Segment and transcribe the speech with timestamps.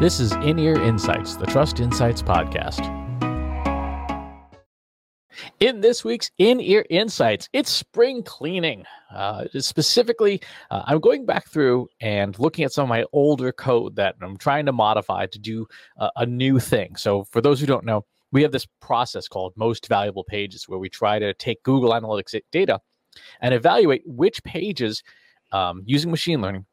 [0.00, 2.82] This is In Ear Insights, the Trust Insights podcast.
[5.60, 8.84] In this week's In Ear Insights, it's spring cleaning.
[9.14, 13.94] Uh, specifically, uh, I'm going back through and looking at some of my older code
[13.94, 15.64] that I'm trying to modify to do
[16.00, 16.96] uh, a new thing.
[16.96, 20.80] So, for those who don't know, we have this process called Most Valuable Pages where
[20.80, 22.80] we try to take Google Analytics data
[23.40, 25.04] and evaluate which pages
[25.52, 26.66] um, using machine learning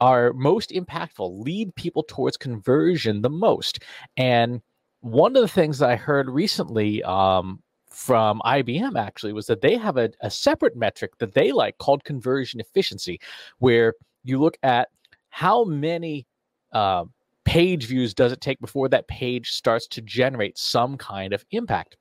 [0.00, 3.80] are most impactful, lead people towards conversion the most.
[4.16, 4.60] And
[5.00, 9.76] one of the things that I heard recently um, from IBM actually was that they
[9.76, 13.20] have a, a separate metric that they like called conversion efficiency,
[13.58, 13.94] where
[14.24, 14.88] you look at
[15.30, 16.26] how many
[16.72, 17.04] uh,
[17.44, 21.96] page views does it take before that page starts to generate some kind of impact.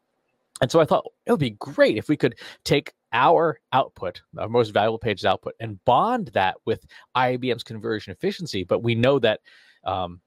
[0.61, 2.35] And so I thought it would be great if we could
[2.65, 6.85] take our output, our most valuable pages output, and bond that with
[7.15, 8.63] IBM's conversion efficiency.
[8.63, 9.41] But we know that
[9.83, 10.19] um,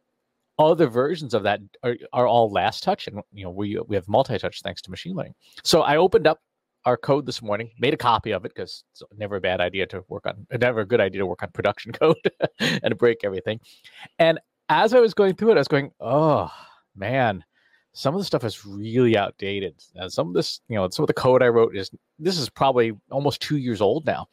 [0.58, 4.08] other versions of that are, are all last touch, and you know we we have
[4.08, 5.34] multi-touch thanks to machine learning.
[5.64, 6.38] So I opened up
[6.86, 9.86] our code this morning, made a copy of it because it's never a bad idea
[9.86, 12.16] to work on, never a good idea to work on production code
[12.60, 13.60] and break everything.
[14.18, 16.50] And as I was going through it, I was going, oh
[16.94, 17.44] man,
[17.92, 19.74] some of the stuff is really outdated.
[19.98, 22.48] Uh, some of this, you know, some of the code I wrote is this is
[22.48, 24.28] probably almost two years old now,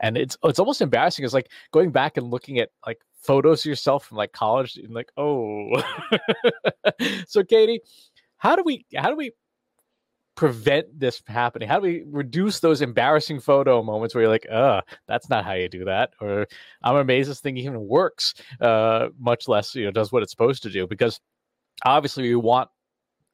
[0.00, 1.24] and it's it's almost embarrassing.
[1.24, 4.94] It's like going back and looking at like photos of yourself from like college and
[4.94, 5.82] like, oh.
[7.26, 7.80] so Katie,
[8.36, 9.32] how do we how do we
[10.38, 11.68] prevent this from happening?
[11.68, 15.54] How do we reduce those embarrassing photo moments where you're like, uh, that's not how
[15.54, 16.10] you do that?
[16.20, 16.46] Or
[16.82, 20.62] I'm amazed this thing even works, uh, much less, you know, does what it's supposed
[20.62, 20.86] to do.
[20.86, 21.18] Because
[21.84, 22.70] obviously we want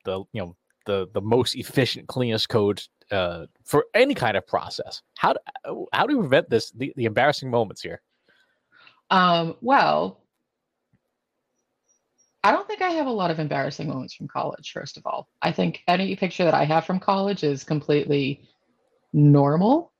[0.04, 5.02] the you know the the most efficient, cleanest code uh, for any kind of process.
[5.16, 8.00] How do, how do we prevent this the, the embarrassing moments here?
[9.10, 10.20] Um, well,
[12.42, 14.72] I don't think I have a lot of embarrassing moments from college.
[14.72, 18.42] First of all, I think any picture that I have from college is completely
[19.12, 19.92] normal.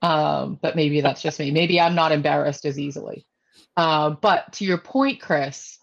[0.00, 1.50] Um, but maybe that's just me.
[1.50, 3.26] Maybe I'm not embarrassed as easily.
[3.76, 5.78] Uh, but to your point, Chris,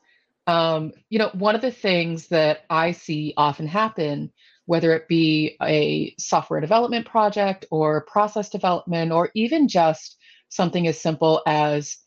[0.47, 4.31] um, you know, one of the things that I see often happen,
[4.65, 10.17] whether it be a software development project or process development, or even just
[10.49, 11.97] something as simple as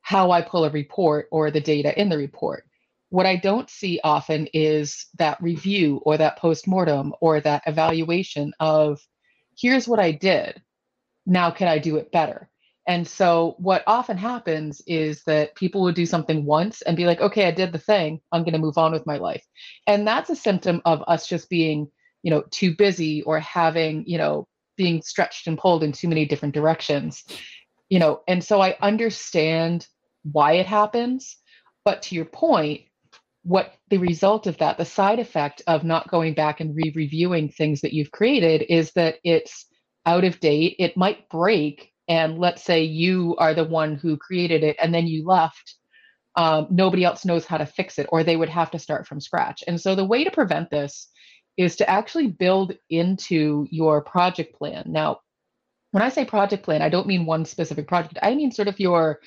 [0.00, 2.64] how I pull a report or the data in the report.
[3.08, 9.00] What I don't see often is that review or that postmortem or that evaluation of
[9.56, 10.60] here's what I did.
[11.24, 12.50] Now, can I do it better?
[12.86, 17.20] And so what often happens is that people will do something once and be like,
[17.20, 18.20] okay, I did the thing.
[18.30, 19.44] I'm going to move on with my life.
[19.86, 21.88] And that's a symptom of us just being,
[22.22, 24.46] you know, too busy or having, you know,
[24.76, 27.24] being stretched and pulled in too many different directions.
[27.88, 29.86] You know, and so I understand
[30.22, 31.36] why it happens,
[31.84, 32.82] but to your point,
[33.44, 37.82] what the result of that, the side effect of not going back and re-reviewing things
[37.82, 39.66] that you've created is that it's
[40.06, 40.76] out of date.
[40.78, 45.06] It might break and let's say you are the one who created it and then
[45.06, 45.76] you left
[46.36, 49.20] um, nobody else knows how to fix it or they would have to start from
[49.20, 49.62] scratch.
[49.68, 51.08] And so the way to prevent this
[51.56, 54.84] is to actually build into your project plan.
[54.86, 55.20] Now
[55.92, 58.18] when i say project plan i don't mean one specific project.
[58.20, 59.20] I mean sort of your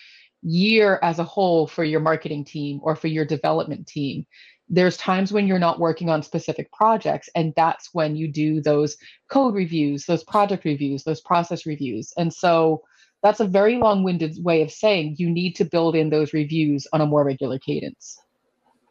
[0.43, 4.25] year as a whole for your marketing team or for your development team
[4.69, 8.97] there's times when you're not working on specific projects and that's when you do those
[9.29, 12.13] code reviews those project reviews those process reviews.
[12.17, 12.83] And so
[13.23, 17.01] that's a very long-winded way of saying you need to build in those reviews on
[17.01, 18.19] a more regular cadence.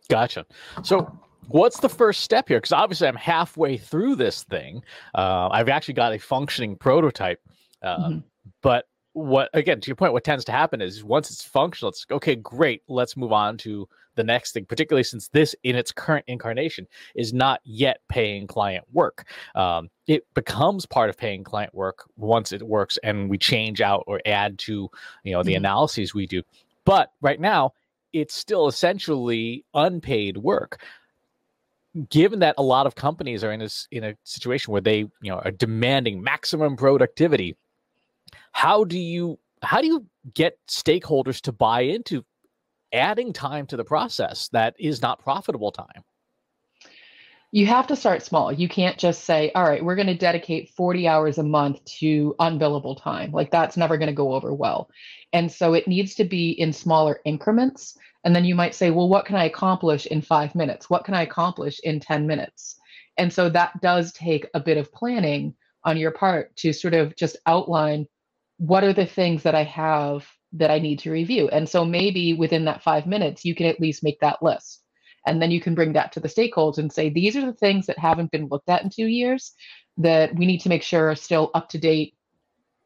[0.09, 0.47] Gotcha.
[0.83, 2.59] So what's the first step here?
[2.59, 4.83] Because obviously i'm halfway through this thing.
[5.15, 7.41] Uh, i've actually got a functioning prototype
[7.83, 8.19] uh, mm-hmm.
[8.63, 12.05] but what again to your point what tends to happen is once it's functional it's
[12.11, 16.25] okay great let's move on to the next thing, particularly since this in its current
[16.27, 19.27] incarnation is not yet paying client work.
[19.55, 24.05] Um, it becomes part of paying client work once it works and we change out
[24.07, 24.91] or add to
[25.25, 25.65] you know the mm-hmm.
[25.65, 26.43] analyses we do.
[26.85, 27.73] But right now,
[28.13, 30.83] it's still essentially unpaid work
[32.11, 35.31] given that a lot of companies are in a, in a situation where they you
[35.31, 37.57] know are demanding maximum productivity
[38.53, 42.25] how do you how do you get stakeholders to buy into
[42.97, 46.03] adding time to the process that is not profitable time.
[47.53, 48.53] You have to start small.
[48.53, 52.35] You can't just say all right we're going to dedicate 40 hours a month to
[52.41, 53.31] unbillable time.
[53.33, 54.91] Like that's never going to go over well.
[55.33, 57.97] And so it needs to be in smaller increments.
[58.25, 60.91] And then you might say well what can i accomplish in 5 minutes?
[60.91, 62.77] What can i accomplish in 10 minutes?
[63.17, 65.55] And so that does take a bit of planning
[65.85, 68.07] on your part to sort of just outline
[68.59, 70.27] what are the things that i have
[70.59, 71.49] that I need to review.
[71.49, 74.83] And so maybe within that five minutes, you can at least make that list.
[75.27, 77.87] And then you can bring that to the stakeholders and say, these are the things
[77.87, 79.53] that haven't been looked at in two years
[79.99, 82.15] that we need to make sure are still up to date,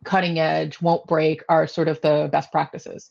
[0.04, 3.10] cutting edge, won't break, are sort of the best practices.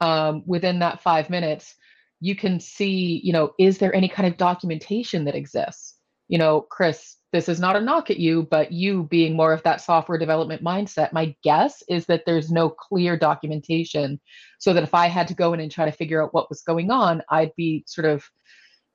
[0.00, 1.74] Um, within that five minutes,
[2.20, 5.96] you can see, you know, is there any kind of documentation that exists?
[6.28, 9.62] You know, Chris, this is not a knock at you, but you being more of
[9.62, 14.20] that software development mindset, my guess is that there's no clear documentation.
[14.58, 16.62] So that if I had to go in and try to figure out what was
[16.62, 18.24] going on, I'd be sort of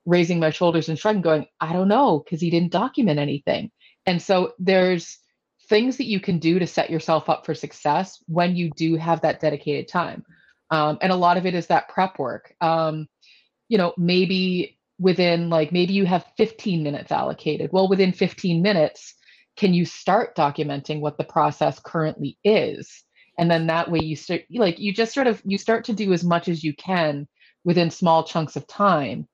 [0.05, 3.71] raising my shoulders and shrugging, going, I don't know, because he didn't document anything.
[4.05, 5.17] And so there's
[5.67, 9.21] things that you can do to set yourself up for success when you do have
[9.21, 10.23] that dedicated time.
[10.69, 12.53] Um, and a lot of it is that prep work.
[12.61, 13.07] Um,
[13.67, 17.71] you know, maybe within like maybe you have 15 minutes allocated.
[17.71, 19.15] Well, within 15 minutes,
[19.57, 23.03] can you start documenting what the process currently is?
[23.38, 26.13] And then that way you start like you just sort of you start to do
[26.13, 27.27] as much as you can
[27.63, 29.27] within small chunks of time.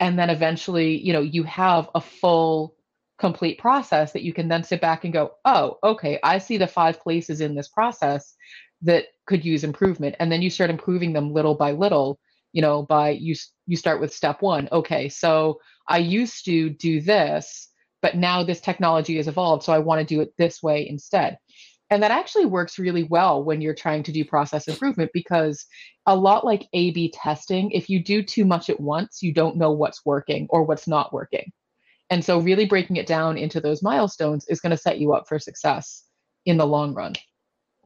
[0.00, 2.76] And then eventually, you know, you have a full
[3.18, 6.68] complete process that you can then sit back and go, oh, okay, I see the
[6.68, 8.36] five places in this process
[8.82, 10.14] that could use improvement.
[10.20, 12.20] And then you start improving them little by little
[12.58, 13.36] you know by you
[13.68, 17.68] you start with step one okay so i used to do this
[18.02, 21.38] but now this technology has evolved so i want to do it this way instead.
[21.90, 25.64] And that actually works really well when you're trying to do process improvement because
[26.04, 29.56] a lot like a b testing if you do too much at once you don't
[29.56, 31.52] know what's working or what's not working.
[32.10, 35.28] And so really breaking it down into those milestones is going to set you up
[35.28, 36.04] for success
[36.44, 37.14] in the long run.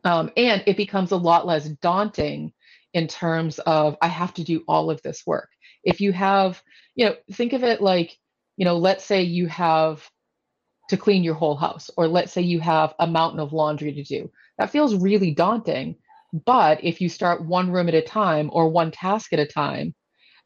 [0.04, 2.52] Um, and it becomes a lot less daunting
[2.94, 5.48] in terms of I have to do all of this work.
[5.84, 6.62] If you have,
[6.94, 8.16] you know, think of it like,
[8.56, 10.08] you know, let's say you have
[10.88, 14.02] to clean your whole house, or let's say you have a mountain of laundry to
[14.02, 14.30] do.
[14.58, 15.96] That feels really daunting.
[16.44, 19.94] But if you start one room at a time or one task at a time,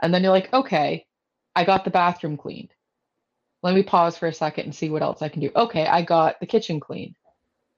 [0.03, 1.05] and then you're like, okay,
[1.55, 2.71] I got the bathroom cleaned.
[3.63, 5.51] Let me pause for a second and see what else I can do.
[5.57, 7.17] Okay, I got the kitchen cleaned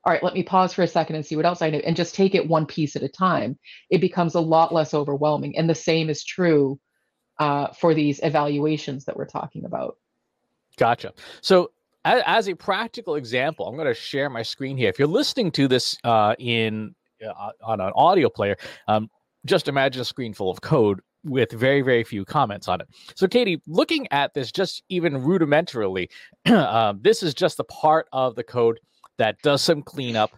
[0.04, 1.96] all right, let me pause for a second and see what else I know, and
[1.96, 3.58] just take it one piece at a time,
[3.90, 5.56] it becomes a lot less overwhelming.
[5.56, 6.78] And the same is true
[7.38, 9.96] uh, for these evaluations that we're talking about.
[10.76, 11.12] Gotcha.
[11.40, 11.72] So,
[12.04, 14.88] as, as a practical example, I'm going to share my screen here.
[14.88, 16.94] If you're listening to this uh, in
[17.26, 18.56] uh, on an audio player,
[18.86, 19.10] um,
[19.44, 22.86] just imagine a screen full of code with very very few comments on it
[23.16, 26.08] so katie looking at this just even rudimentarily
[26.46, 28.78] um, this is just a part of the code
[29.19, 30.31] that does some cleanup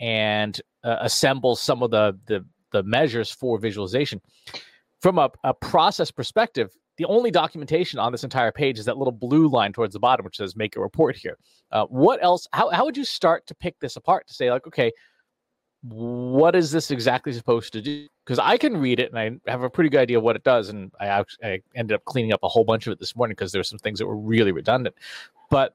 [0.00, 4.20] and uh, assembles some of the, the the measures for visualization.
[5.00, 9.12] From a, a process perspective, the only documentation on this entire page is that little
[9.12, 11.38] blue line towards the bottom, which says "Make a report" here.
[11.70, 12.46] Uh, what else?
[12.52, 14.92] How how would you start to pick this apart to say like, okay,
[15.82, 18.06] what is this exactly supposed to do?
[18.24, 20.68] Because I can read it and I have a pretty good idea what it does,
[20.68, 23.52] and I, I ended up cleaning up a whole bunch of it this morning because
[23.52, 24.96] there were some things that were really redundant.
[25.50, 25.74] But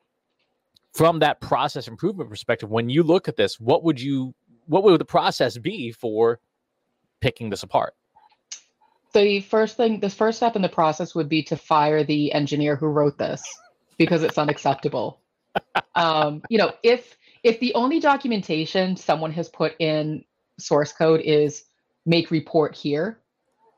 [0.93, 4.33] from that process improvement perspective, when you look at this, what would you
[4.67, 6.39] what would the process be for
[7.19, 7.93] picking this apart?
[9.13, 12.75] The first thing, the first step in the process would be to fire the engineer
[12.75, 13.43] who wrote this
[13.97, 15.19] because it's unacceptable.
[15.95, 20.23] um, you know, if if the only documentation someone has put in
[20.59, 21.63] source code is
[22.05, 23.19] make report here,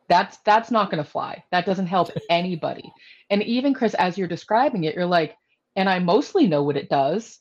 [0.07, 1.43] that's that's not going to fly.
[1.51, 2.91] That doesn't help anybody.
[3.29, 5.35] And even Chris, as you're describing it, you're like,
[5.75, 7.39] and I mostly know what it does.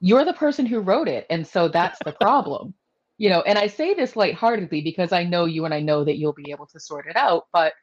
[0.00, 1.26] You're the person who wrote it.
[1.30, 2.74] And so that's the problem.
[3.18, 6.18] you know, and I say this lightheartedly because I know you and I know that
[6.18, 7.46] you'll be able to sort it out.
[7.52, 7.74] But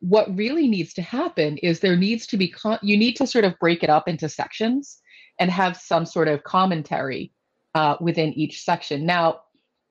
[0.00, 3.44] what really needs to happen is there needs to be, con- you need to sort
[3.44, 4.98] of break it up into sections
[5.40, 7.32] and have some sort of commentary
[7.74, 9.04] uh, within each section.
[9.04, 9.40] Now,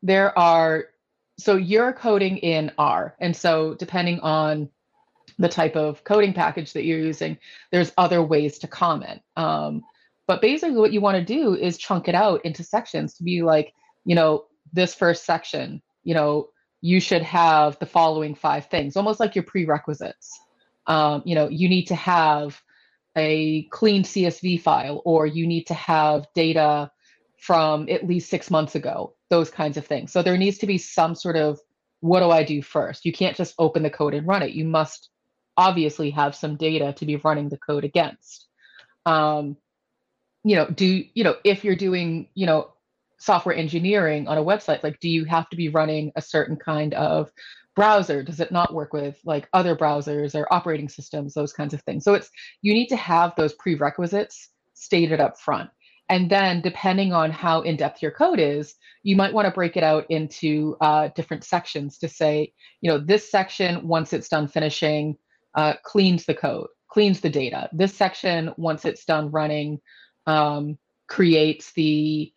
[0.01, 0.85] there are,
[1.37, 3.15] so you're coding in R.
[3.19, 4.69] And so depending on
[5.37, 7.37] the type of coding package that you're using,
[7.71, 9.21] there's other ways to comment.
[9.35, 9.83] Um,
[10.27, 13.41] but basically, what you want to do is chunk it out into sections to be
[13.41, 13.73] like,
[14.05, 16.49] you know, this first section, you know,
[16.81, 20.39] you should have the following five things, almost like your prerequisites.
[20.87, 22.61] Um, you know, you need to have
[23.17, 26.91] a clean CSV file, or you need to have data
[27.39, 30.11] from at least six months ago, those kinds of things.
[30.11, 31.59] So there needs to be some sort of
[32.01, 33.05] what do I do first?
[33.05, 34.51] You can't just open the code and run it.
[34.51, 35.09] You must
[35.57, 38.47] obviously have some data to be running the code against.
[39.05, 39.57] Um,
[40.43, 42.71] you know, do you know if you're doing you know
[43.17, 46.93] software engineering on a website, like do you have to be running a certain kind
[46.93, 47.31] of
[47.75, 48.23] browser?
[48.23, 52.03] Does it not work with like other browsers or operating systems, those kinds of things?
[52.03, 52.29] So it's
[52.61, 55.69] you need to have those prerequisites stated up front.
[56.07, 59.75] And then, depending on how in depth your code is, you might want to break
[59.75, 64.47] it out into uh, different sections to say, you know, this section, once it's done
[64.47, 65.17] finishing,
[65.55, 67.69] uh, cleans the code, cleans the data.
[67.73, 69.79] This section, once it's done running,
[70.27, 72.31] um, creates the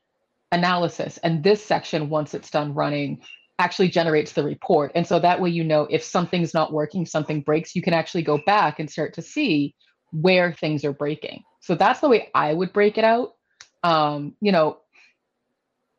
[0.53, 1.19] analysis.
[1.19, 3.23] And this section, once it's done running,
[3.59, 4.93] actually generates the report.
[4.95, 8.23] And so that way, you know, if something's not working, something breaks, you can actually
[8.23, 9.75] go back and start to see
[10.13, 11.43] where things are breaking.
[11.61, 13.35] So that's the way I would break it out.
[13.83, 14.79] Um, you know,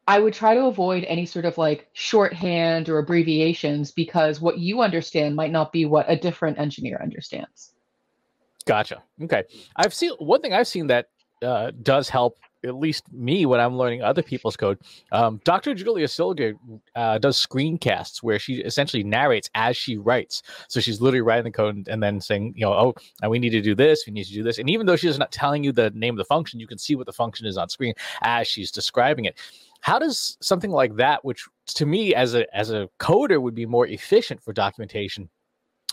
[0.09, 4.81] I would try to avoid any sort of like shorthand or abbreviations because what you
[4.81, 7.73] understand might not be what a different engineer understands.
[8.65, 9.03] Gotcha.
[9.21, 9.43] Okay.
[9.75, 11.09] I've seen one thing I've seen that
[11.43, 14.79] uh, does help at least me when I'm learning other people's code.
[15.11, 15.75] Um, Dr.
[15.75, 16.55] Julia Silge
[16.95, 20.41] uh, does screencasts where she essentially narrates as she writes.
[20.69, 23.51] So she's literally writing the code and then saying, you know, oh, and we need
[23.51, 24.57] to do this, we need to do this.
[24.57, 26.95] And even though she's not telling you the name of the function, you can see
[26.95, 29.37] what the function is on screen as she's describing it.
[29.81, 31.45] How does something like that, which
[31.75, 35.29] to me as a as a coder would be more efficient for documentation,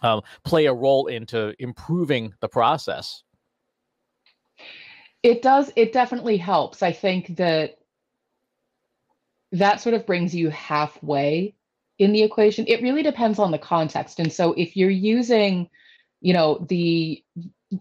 [0.03, 3.23] um, play a role into improving the process?
[5.23, 5.73] It does.
[5.77, 6.83] It definitely helps.
[6.83, 7.79] I think that
[9.53, 11.55] that sort of brings you halfway
[11.99, 12.67] in the equation.
[12.69, 14.21] It really depends on the context.
[14.21, 15.69] And so if you're using,
[16.21, 17.25] you know, the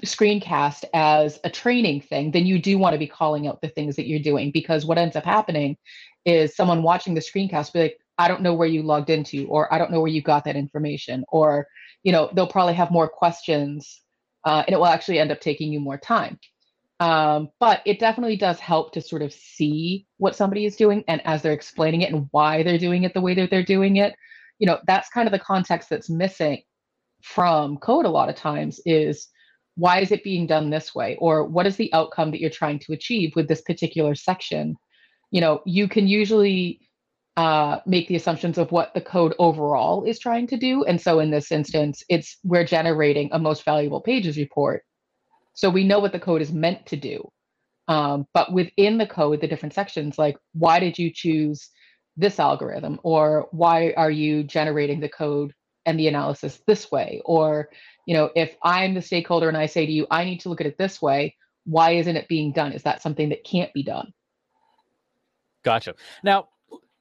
[0.03, 3.95] screencast as a training thing, then you do want to be calling out the things
[3.95, 5.77] that you're doing because what ends up happening
[6.25, 9.71] is someone watching the screencast be like, I don't know where you logged into, or
[9.73, 11.67] I don't know where you got that information, or
[12.03, 14.01] you know, they'll probably have more questions,
[14.45, 16.39] uh, and it will actually end up taking you more time.
[16.99, 21.21] Um, but it definitely does help to sort of see what somebody is doing and
[21.25, 24.15] as they're explaining it and why they're doing it the way that they're doing it.
[24.59, 26.61] You know, that's kind of the context that's missing
[27.21, 29.27] from code a lot of times is
[29.75, 32.79] why is it being done this way or what is the outcome that you're trying
[32.79, 34.75] to achieve with this particular section
[35.32, 36.79] you know you can usually
[37.38, 41.20] uh, make the assumptions of what the code overall is trying to do and so
[41.20, 44.84] in this instance it's we're generating a most valuable pages report
[45.55, 47.27] so we know what the code is meant to do.
[47.88, 51.70] Um, but within the code, the different sections, like why did you choose
[52.17, 53.00] this algorithm?
[53.03, 55.53] Or why are you generating the code
[55.85, 57.21] and the analysis this way?
[57.25, 57.69] Or,
[58.05, 60.61] you know, if I'm the stakeholder and I say to you, I need to look
[60.61, 62.71] at it this way, why isn't it being done?
[62.71, 64.13] Is that something that can't be done?
[65.63, 65.95] Gotcha.
[66.23, 66.49] Now,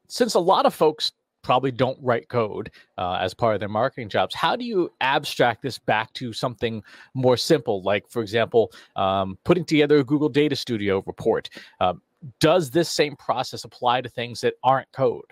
[0.08, 1.12] since a lot of folks
[1.44, 4.34] probably don't write code uh, as part of their marketing jobs.
[4.34, 7.82] How do you abstract this back to something more simple?
[7.82, 11.50] Like, for example, um, putting together a Google Data Studio report.
[11.80, 11.94] Uh,
[12.40, 15.30] does this same process apply to things that aren't code?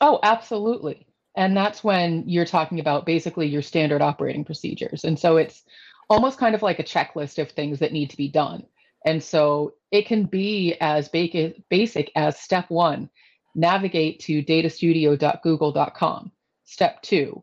[0.00, 1.06] Oh, absolutely.
[1.36, 5.04] And that's when you're talking about basically your standard operating procedures.
[5.04, 5.62] And so it's
[6.10, 8.64] almost kind of like a checklist of things that need to be done.
[9.04, 13.10] And so it can be as basic as step one
[13.54, 16.32] navigate to datastudio.google.com.
[16.64, 17.42] Step two,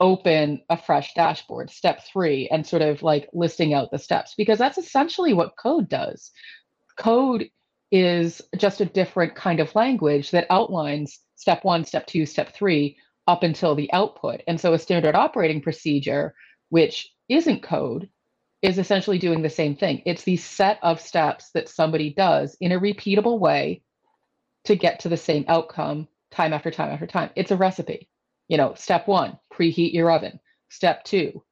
[0.00, 1.70] open a fresh dashboard.
[1.70, 5.88] Step three, and sort of like listing out the steps because that's essentially what code
[5.88, 6.30] does.
[6.98, 7.50] Code
[7.92, 12.96] is just a different kind of language that outlines step one, step two, step three
[13.26, 14.42] up until the output.
[14.46, 16.34] And so a standard operating procedure,
[16.70, 18.08] which isn't code,
[18.62, 20.02] is essentially doing the same thing.
[20.06, 23.82] It's the set of steps that somebody does in a repeatable way
[24.64, 27.30] to get to the same outcome time after time after time.
[27.36, 28.08] It's a recipe.
[28.48, 30.40] You know, step one, preheat your oven.
[30.68, 31.42] Step two,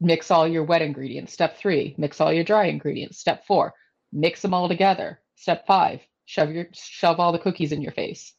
[0.00, 1.32] mix all your wet ingredients.
[1.32, 3.18] Step three, mix all your dry ingredients.
[3.18, 3.74] Step four,
[4.12, 5.20] mix them all together.
[5.36, 8.34] Step five, shove your shove all the cookies in your face.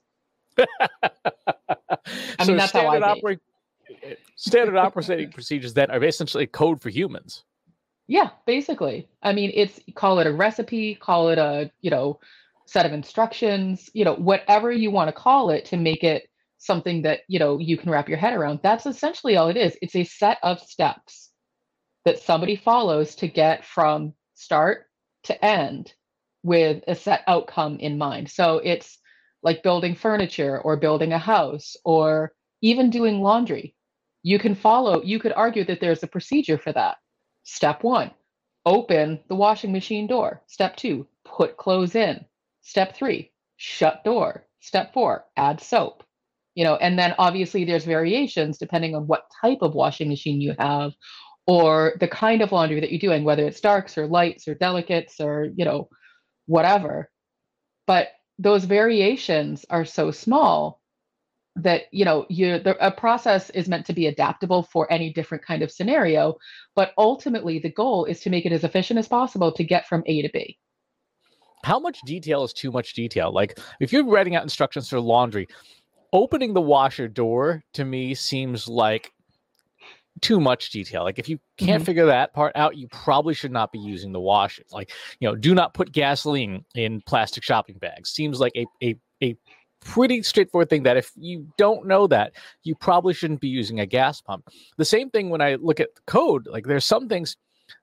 [1.89, 3.39] I mean, that's how I operate.
[4.03, 7.43] Eh, standard operating procedures that are essentially code for humans.
[8.07, 9.07] Yeah, basically.
[9.21, 12.19] I mean, it's call it a recipe, call it a you know
[12.67, 17.01] set of instructions, you know, whatever you want to call it to make it something
[17.03, 18.59] that, you know, you can wrap your head around.
[18.61, 19.77] That's essentially all it is.
[19.81, 21.31] It's a set of steps
[22.03, 24.85] that somebody follows to get from start
[25.23, 25.93] to end
[26.43, 28.29] with a set outcome in mind.
[28.29, 28.97] So it's
[29.43, 33.75] like building furniture or building a house or even doing laundry.
[34.23, 36.97] You can follow, you could argue that there's a procedure for that.
[37.43, 38.11] Step one,
[38.65, 40.43] open the washing machine door.
[40.47, 42.25] Step two, put clothes in.
[42.61, 44.45] Step three, shut door.
[44.59, 46.03] Step four, add soap.
[46.55, 50.55] You know, and then obviously there's variations depending on what type of washing machine you
[50.57, 50.93] have
[51.45, 55.21] or the kind of laundry that you're doing, whether it's darks or lights or delicates
[55.21, 55.87] or, you know,
[56.47, 57.09] whatever.
[57.85, 60.81] But those variations are so small
[61.55, 65.43] that you know you the, a process is meant to be adaptable for any different
[65.43, 66.35] kind of scenario
[66.75, 70.03] but ultimately the goal is to make it as efficient as possible to get from
[70.05, 70.57] a to b
[71.63, 73.31] how much detail is too much detail?
[73.31, 75.47] Like if you're writing out instructions for laundry,
[76.13, 79.11] opening the washer door to me seems like
[80.21, 81.03] too much detail.
[81.03, 81.85] Like if you can't mm-hmm.
[81.85, 84.71] figure that part out, you probably should not be using the washes.
[84.71, 88.09] Like, you know, do not put gasoline in plastic shopping bags.
[88.09, 89.35] Seems like a a a
[89.81, 92.33] pretty straightforward thing that if you don't know that,
[92.63, 94.47] you probably shouldn't be using a gas pump.
[94.77, 97.37] The same thing when I look at the code, like there's some things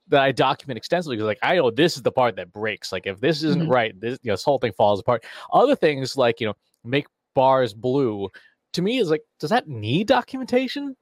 [0.08, 2.92] that I document extensively because like I know this is the part that breaks.
[2.92, 3.72] Like if this isn't mm-hmm.
[3.72, 5.24] right, this you know, this whole thing falls apart.
[5.52, 8.30] Other things like, you know, make bars blue
[8.74, 10.96] to me is like, does that need documentation?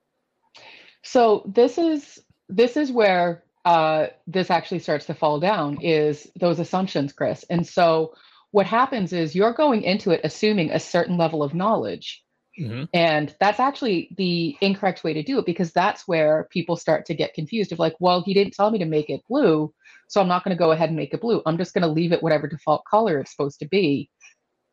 [1.02, 6.58] So this is this is where uh, this actually starts to fall down is those
[6.58, 7.44] assumptions, Chris.
[7.48, 8.14] And so
[8.50, 12.22] what happens is you're going into it assuming a certain level of knowledge.
[12.60, 12.84] Mm-hmm.
[12.92, 17.14] And that's actually the incorrect way to do it because that's where people start to
[17.14, 19.72] get confused of like, well, he didn't tell me to make it blue.
[20.08, 21.40] So I'm not going to go ahead and make it blue.
[21.46, 24.10] I'm just going to leave it whatever default color it's supposed to be.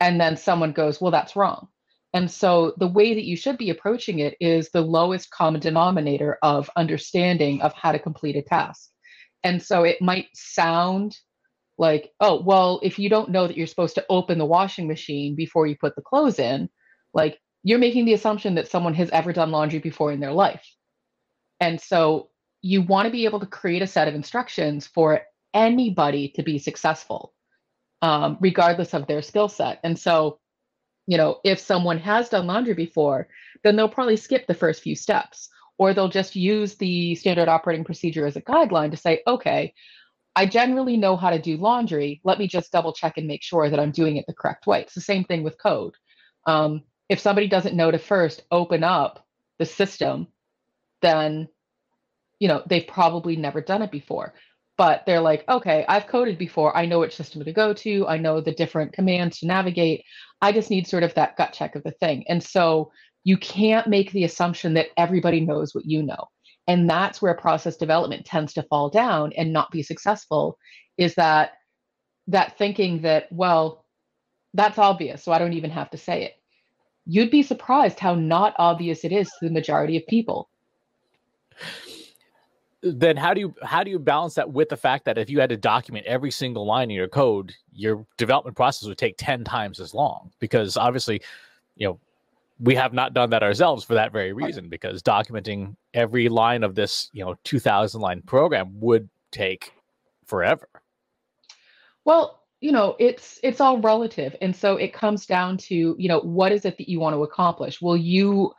[0.01, 1.69] And then someone goes, well, that's wrong.
[2.13, 6.39] And so the way that you should be approaching it is the lowest common denominator
[6.41, 8.89] of understanding of how to complete a task.
[9.43, 11.15] And so it might sound
[11.77, 15.35] like, oh, well, if you don't know that you're supposed to open the washing machine
[15.35, 16.69] before you put the clothes in,
[17.13, 20.65] like you're making the assumption that someone has ever done laundry before in their life.
[21.59, 22.29] And so
[22.61, 25.21] you want to be able to create a set of instructions for
[25.53, 27.33] anybody to be successful,
[28.01, 29.79] um, regardless of their skill set.
[29.83, 30.39] And so
[31.09, 33.27] you know, if someone has done laundry before,
[33.63, 35.49] then they'll probably skip the first few steps
[35.79, 39.73] or they'll just use the standard operating procedure as a guideline to say, okay,
[40.35, 42.21] I generally know how to do laundry.
[42.23, 44.81] Let me just double check and make sure that I'm doing it the correct way.
[44.81, 45.95] It's the same thing with code.
[46.45, 49.25] Um, if somebody doesn't know to first open up
[49.57, 50.27] the system,
[51.01, 51.47] then
[52.37, 54.35] you know they've probably never done it before
[54.79, 56.75] but they're like, okay, I've coded before.
[56.75, 58.07] I know which system to go to.
[58.07, 60.05] I know the different commands to navigate.
[60.41, 62.23] I just need sort of that gut check of the thing.
[62.29, 62.89] And so
[63.25, 66.29] you can't make the assumption that everybody knows what you know.
[66.65, 70.57] And that's where process development tends to fall down and not be successful
[70.97, 71.55] is that
[72.27, 73.83] that thinking that, well,
[74.53, 76.35] that's obvious, so I don't even have to say it.
[77.05, 80.47] You'd be surprised how not obvious it is to the majority of people
[82.81, 85.39] then how do you how do you balance that with the fact that if you
[85.39, 89.43] had to document every single line in your code your development process would take 10
[89.43, 90.31] times as long?
[90.39, 91.21] Because obviously
[91.75, 91.99] you know
[92.61, 96.75] we have not done that ourselves for that very reason because documenting every line of
[96.75, 99.73] this you know 2000 line program would take
[100.25, 100.69] forever.
[102.05, 106.19] Well you know it's it's all relative and so it comes down to you know
[106.19, 107.81] what is it that you want to accomplish?
[107.81, 108.53] Will you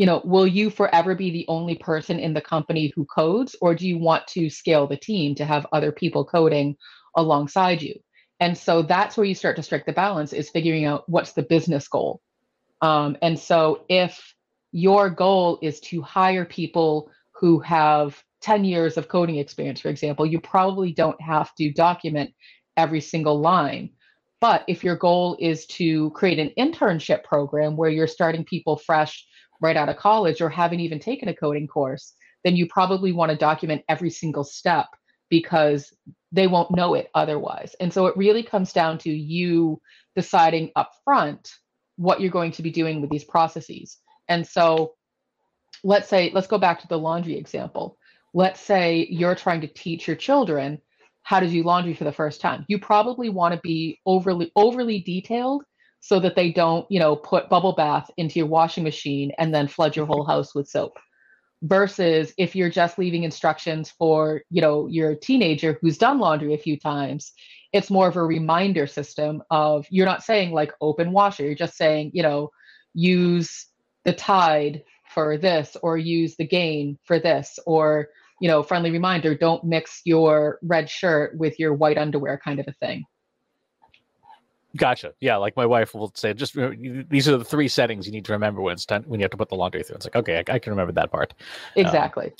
[0.00, 3.74] you know, will you forever be the only person in the company who codes, or
[3.74, 6.74] do you want to scale the team to have other people coding
[7.18, 7.94] alongside you?
[8.40, 11.42] And so that's where you start to strike the balance is figuring out what's the
[11.42, 12.22] business goal.
[12.80, 14.34] Um, and so if
[14.72, 20.24] your goal is to hire people who have 10 years of coding experience, for example,
[20.24, 22.30] you probably don't have to document
[22.74, 23.90] every single line.
[24.40, 29.26] But if your goal is to create an internship program where you're starting people fresh
[29.60, 33.30] right out of college or haven't even taken a coding course, then you probably want
[33.30, 34.86] to document every single step
[35.28, 35.92] because
[36.32, 37.74] they won't know it otherwise.
[37.80, 39.80] And so it really comes down to you
[40.16, 41.50] deciding upfront
[41.96, 43.98] what you're going to be doing with these processes.
[44.28, 44.94] And so
[45.84, 47.98] let's say, let's go back to the laundry example.
[48.32, 50.80] Let's say you're trying to teach your children
[51.22, 52.64] how to do laundry for the first time.
[52.68, 55.64] You probably want to be overly overly detailed
[56.00, 59.68] so that they don't, you know, put bubble bath into your washing machine and then
[59.68, 60.98] flood your whole house with soap.
[61.62, 66.58] Versus if you're just leaving instructions for, you know, your teenager who's done laundry a
[66.58, 67.32] few times,
[67.72, 71.76] it's more of a reminder system of you're not saying like open washer, you're just
[71.76, 72.50] saying, you know,
[72.94, 73.66] use
[74.04, 78.08] the tide for this or use the gain for this or
[78.40, 82.68] you know friendly reminder don't mix your red shirt with your white underwear kind of
[82.68, 83.04] a thing
[84.76, 85.14] Gotcha.
[85.20, 88.32] Yeah, like my wife will say, just these are the three settings you need to
[88.32, 89.96] remember when it's time when you have to put the laundry through.
[89.96, 91.34] It's like, okay, I, I can remember that part.
[91.74, 92.26] Exactly.
[92.26, 92.32] Um,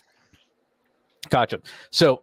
[1.29, 1.61] gotcha.
[1.90, 2.23] So,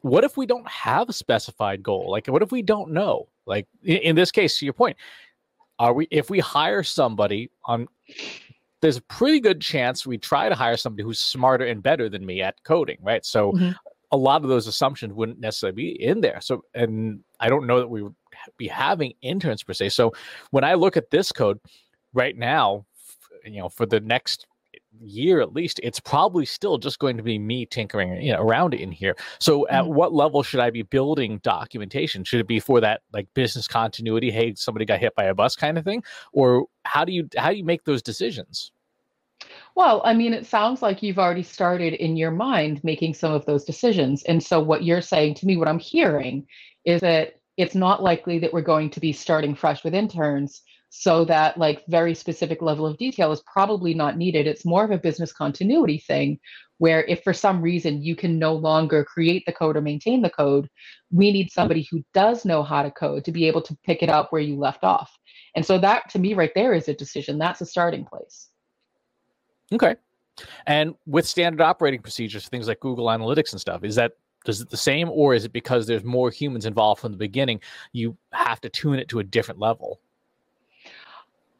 [0.00, 2.10] what if we don't have a specified goal?
[2.10, 3.28] Like, what if we don't know?
[3.44, 4.96] Like, in, in this case, to your point,
[5.78, 7.88] are we if we hire somebody on?
[8.80, 12.24] There's a pretty good chance we try to hire somebody who's smarter and better than
[12.26, 13.24] me at coding, right?
[13.24, 13.72] So, mm-hmm.
[14.12, 16.40] a lot of those assumptions wouldn't necessarily be in there.
[16.40, 18.02] So, and I don't know that we
[18.56, 19.90] be having interns per se.
[19.90, 20.12] So
[20.50, 21.58] when I look at this code
[22.12, 22.86] right now,
[23.44, 24.46] you know, for the next
[25.00, 28.74] year at least, it's probably still just going to be me tinkering you know, around
[28.74, 29.16] in here.
[29.38, 29.94] So at mm-hmm.
[29.94, 32.24] what level should I be building documentation?
[32.24, 34.30] Should it be for that like business continuity?
[34.30, 36.02] Hey, somebody got hit by a bus kind of thing,
[36.32, 38.72] or how do you how do you make those decisions?
[39.74, 43.44] Well, I mean, it sounds like you've already started in your mind making some of
[43.46, 44.22] those decisions.
[44.24, 46.46] And so, what you're saying to me, what I'm hearing
[46.84, 50.62] is that it's not likely that we're going to be starting fresh with interns.
[50.94, 54.46] So, that like very specific level of detail is probably not needed.
[54.46, 56.38] It's more of a business continuity thing
[56.78, 60.28] where if for some reason you can no longer create the code or maintain the
[60.28, 60.68] code,
[61.10, 64.10] we need somebody who does know how to code to be able to pick it
[64.10, 65.10] up where you left off.
[65.56, 67.38] And so, that to me, right there is a decision.
[67.38, 68.50] That's a starting place.
[69.72, 69.96] Okay.
[70.66, 74.12] And with standard operating procedures, things like Google Analytics and stuff, is that
[74.44, 77.60] does it the same, or is it because there's more humans involved from the beginning?
[77.92, 80.00] You have to tune it to a different level.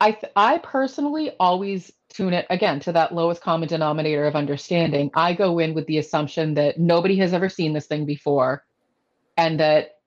[0.00, 5.10] I th- I personally always tune it again to that lowest common denominator of understanding.
[5.14, 8.64] I go in with the assumption that nobody has ever seen this thing before,
[9.36, 9.98] and that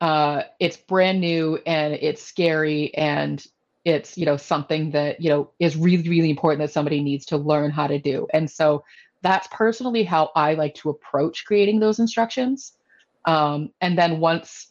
[0.00, 3.44] uh, it's brand new and it's scary and
[3.84, 7.36] it's you know something that you know is really really important that somebody needs to
[7.38, 8.84] learn how to do and so
[9.22, 12.72] that's personally how i like to approach creating those instructions.
[13.26, 14.68] Um, and then once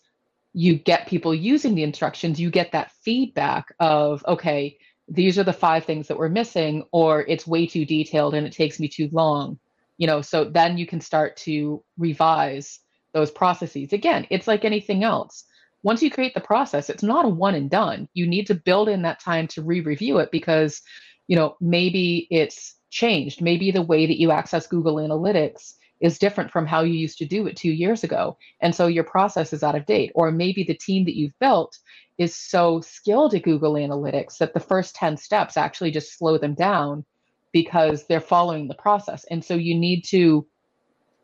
[0.54, 5.54] you get people using the instructions you get that feedback of okay these are the
[5.54, 9.08] five things that we're missing or it's way too detailed and it takes me too
[9.12, 9.60] long
[9.98, 12.80] you know so then you can start to revise
[13.14, 13.94] those processes.
[13.94, 15.46] Again it's like anything else.
[15.84, 18.10] Once you create the process, it's not a one and done.
[18.14, 20.82] You need to build in that time to re-review it because,
[21.28, 23.42] you know, maybe it's changed.
[23.42, 27.26] Maybe the way that you access Google Analytics is different from how you used to
[27.26, 28.38] do it two years ago.
[28.62, 30.12] And so your process is out of date.
[30.16, 31.78] Or maybe the team that you've built
[32.18, 36.54] is so skilled at Google Analytics that the first 10 steps actually just slow them
[36.54, 37.06] down
[37.52, 39.26] because they're following the process.
[39.30, 40.46] And so you need to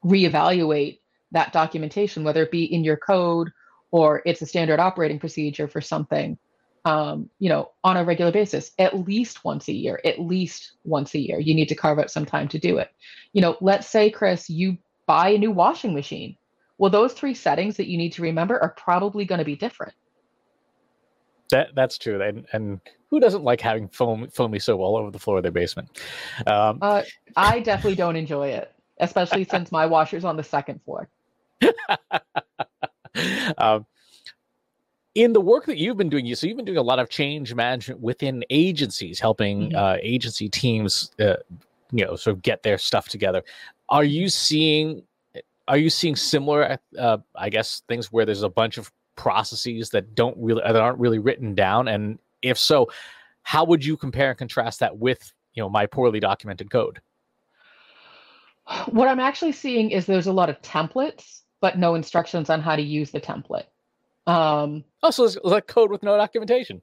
[0.04, 1.00] reevaluate
[1.32, 3.50] that documentation, whether it be in your code
[3.92, 6.38] or it's a standard operating procedure for something
[6.86, 11.14] um, you know on a regular basis at least once a year at least once
[11.16, 11.40] a year.
[11.40, 12.90] You need to carve out some time to do it.
[13.34, 16.38] You know let's say chris you buy a new washing machine.
[16.78, 19.94] Well those three settings that you need to remember are probably going to be different.
[21.52, 25.20] That that's true and, and who doesn't like having foam foamy soap all over the
[25.20, 26.02] floor of their basement?
[26.48, 27.04] Um, uh,
[27.36, 31.10] i definitely don't enjoy it especially since my washer's on the second floor.
[33.58, 33.86] Um,
[35.16, 37.10] in the work that you've been doing, you so you've been doing a lot of
[37.10, 39.76] change management within agencies, helping mm-hmm.
[39.76, 41.36] uh, agency teams, uh,
[41.92, 43.42] you know, sort of get their stuff together.
[43.90, 45.04] Are you seeing?
[45.68, 50.14] Are you seeing similar, uh, I guess, things where there's a bunch of processes that
[50.14, 51.88] don't really that aren't really written down?
[51.88, 52.92] And if so,
[53.42, 57.02] how would you compare and contrast that with, you know, my poorly documented code?
[58.88, 62.76] What I'm actually seeing is there's a lot of templates but no instructions on how
[62.76, 63.66] to use the template.
[64.28, 66.82] Um, oh, so it's like code with no documentation.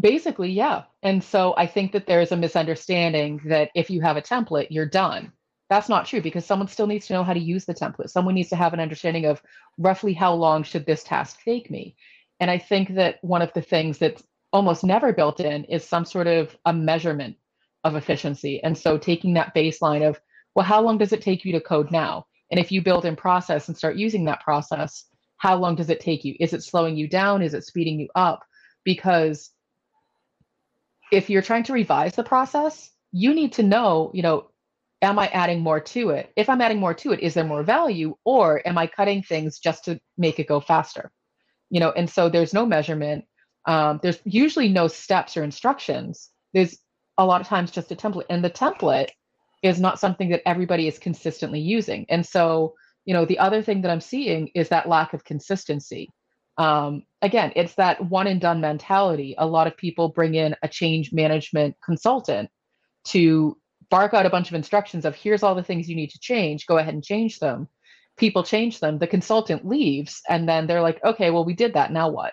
[0.00, 0.84] Basically, yeah.
[1.02, 4.86] And so I think that there's a misunderstanding that if you have a template, you're
[4.86, 5.32] done.
[5.70, 8.10] That's not true because someone still needs to know how to use the template.
[8.10, 9.42] Someone needs to have an understanding of
[9.78, 11.96] roughly how long should this task take me.
[12.40, 16.04] And I think that one of the things that's almost never built in is some
[16.04, 17.36] sort of a measurement
[17.84, 18.62] of efficiency.
[18.62, 20.20] And so taking that baseline of,
[20.54, 22.26] well, how long does it take you to code now?
[22.50, 25.06] And if you build in process and start using that process,
[25.44, 26.34] how long does it take you?
[26.40, 27.42] Is it slowing you down?
[27.42, 28.42] Is it speeding you up?
[28.82, 29.50] Because
[31.12, 34.48] if you're trying to revise the process, you need to know, you know,
[35.02, 36.32] am I adding more to it?
[36.34, 39.58] If I'm adding more to it, is there more value or am I cutting things
[39.58, 41.12] just to make it go faster?
[41.68, 43.26] You know, and so there's no measurement.
[43.66, 46.30] Um, there's usually no steps or instructions.
[46.54, 46.78] There's
[47.18, 48.24] a lot of times just a template.
[48.30, 49.10] And the template
[49.62, 52.06] is not something that everybody is consistently using.
[52.08, 56.10] And so, you know, the other thing that I'm seeing is that lack of consistency.
[56.56, 59.34] Um, again, it's that one and done mentality.
[59.38, 62.50] A lot of people bring in a change management consultant
[63.06, 63.56] to
[63.90, 66.66] bark out a bunch of instructions of here's all the things you need to change,
[66.66, 67.68] go ahead and change them.
[68.16, 71.92] People change them, the consultant leaves, and then they're like, okay, well, we did that.
[71.92, 72.32] Now what?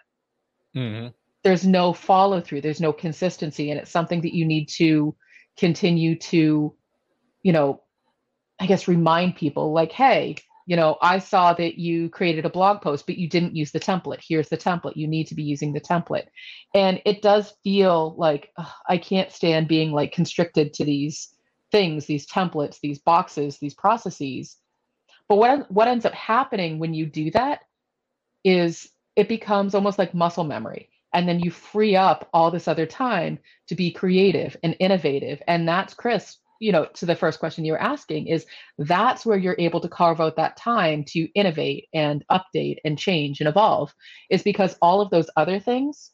[0.75, 1.07] Mm-hmm.
[1.43, 5.15] There's no follow through, there's no consistency, and it's something that you need to
[5.57, 6.75] continue to
[7.43, 7.81] you know,
[8.59, 10.35] I guess remind people like, hey,
[10.71, 13.79] you know, I saw that you created a blog post, but you didn't use the
[13.81, 14.23] template.
[14.25, 14.95] Here's the template.
[14.95, 16.27] You need to be using the template.
[16.73, 21.27] And it does feel like ugh, I can't stand being like constricted to these
[21.73, 24.55] things, these templates, these boxes, these processes.
[25.27, 27.63] But what what ends up happening when you do that
[28.45, 30.89] is it becomes almost like muscle memory.
[31.13, 35.41] And then you free up all this other time to be creative and innovative.
[35.49, 38.45] And that's Chris you know to the first question you were asking is
[38.77, 43.41] that's where you're able to carve out that time to innovate and update and change
[43.41, 43.93] and evolve
[44.29, 46.11] is because all of those other things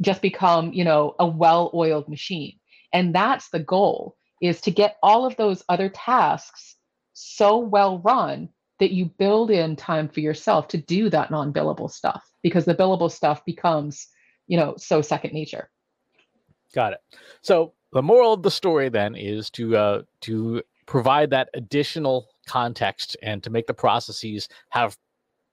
[0.00, 2.58] just become you know a well-oiled machine.
[2.92, 6.76] And that's the goal is to get all of those other tasks
[7.12, 8.48] so well run
[8.80, 13.10] that you build in time for yourself to do that non-billable stuff because the billable
[13.10, 14.08] stuff becomes
[14.46, 15.70] you know so second nature.
[16.74, 17.00] Got it.
[17.42, 23.16] So the moral of the story then is to uh, to provide that additional context
[23.22, 24.96] and to make the processes have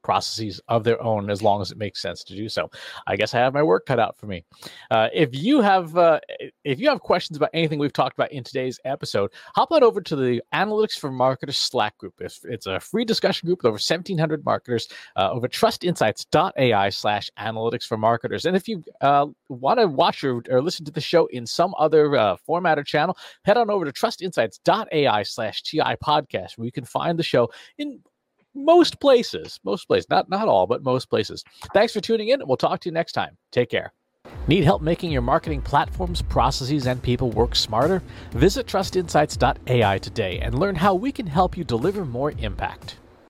[0.04, 2.70] processes of their own as long as it makes sense to do so.
[3.08, 4.44] I guess I have my work cut out for me.
[4.92, 6.20] Uh, if you have uh,
[6.64, 10.02] if you have questions about anything we've talked about in today's episode, hop on over
[10.02, 12.14] to the Analytics for Marketers Slack group.
[12.20, 17.84] It's, it's a free discussion group with over 1,700 marketers uh, over trustinsights.ai slash analytics
[17.84, 18.46] for marketers.
[18.46, 21.74] And if you uh, want to watch or, or, listen to the show in some
[21.78, 26.72] other uh, format or channel, head on over to trustinsights.ai slash TI podcast where you
[26.72, 28.02] can find the show in
[28.56, 31.44] most places, most places, not not all, but most places.
[31.74, 32.42] Thanks for tuning in.
[32.42, 33.38] and We'll talk to you next time.
[33.52, 33.94] Take care.
[34.48, 38.02] Need help making your marketing platforms, processes, and people work smarter?
[38.32, 42.98] Visit trustinsights.ai today and learn how we can help you deliver more impact.